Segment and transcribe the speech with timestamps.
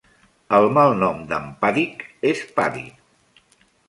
[0.59, 2.01] El malnom d'en Paddick
[2.31, 2.83] és Paddy.